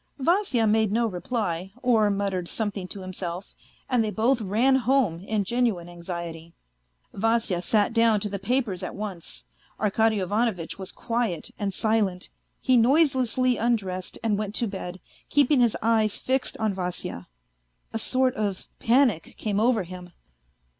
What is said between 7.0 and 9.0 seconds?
Vasya sat down to the papers at